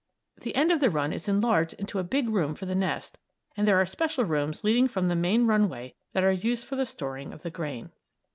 The 0.37 0.55
end 0.55 0.71
of 0.71 0.79
the 0.79 0.89
run 0.89 1.13
is 1.13 1.27
enlarged 1.27 1.73
into 1.75 1.99
a 1.99 2.03
big 2.03 2.27
room 2.27 2.55
for 2.55 2.65
the 2.65 2.73
nest, 2.73 3.19
and 3.55 3.67
there 3.67 3.79
are 3.79 3.85
special 3.85 4.25
rooms 4.25 4.63
leading 4.63 4.87
from 4.87 5.09
the 5.09 5.15
main 5.15 5.45
runway 5.45 5.93
that 6.13 6.23
are 6.23 6.31
used 6.31 6.65
for 6.65 6.75
the 6.75 6.87
storing 6.87 7.31
of 7.31 7.43
the 7.43 7.51
grain. 7.51 7.91